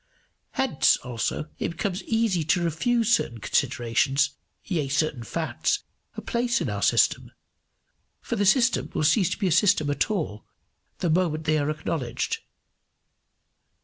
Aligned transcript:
Hence, 0.53 0.97
also, 1.03 1.47
it 1.59 1.69
becomes 1.73 2.01
easy 2.05 2.43
to 2.45 2.63
refuse 2.63 3.13
certain 3.13 3.37
considerations, 3.37 4.31
yea, 4.65 4.87
certain 4.87 5.21
facts, 5.21 5.83
a 6.15 6.23
place 6.23 6.59
in 6.59 6.71
our 6.71 6.81
system 6.81 7.31
for 8.19 8.35
the 8.35 8.47
system 8.47 8.89
will 8.95 9.03
cease 9.03 9.29
to 9.29 9.37
be 9.37 9.45
a 9.47 9.51
system 9.51 9.91
at 9.91 10.09
all 10.09 10.43
the 11.05 11.09
moment 11.11 11.43
they 11.43 11.59
are 11.59 11.69
acknowledged. 11.69 12.39